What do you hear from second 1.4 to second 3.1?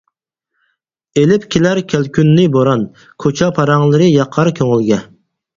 كېلەر كەلكۈننى بوران،